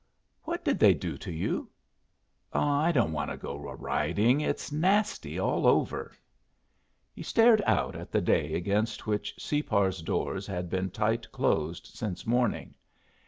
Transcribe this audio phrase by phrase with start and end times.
[0.45, 1.69] "What did they do to you?
[2.51, 4.41] Ah, I don't want to go a riding.
[4.41, 6.11] It's nasty all over."
[7.13, 12.25] He stared out at the day against which Separ's doors had been tight closed since
[12.25, 12.73] morning.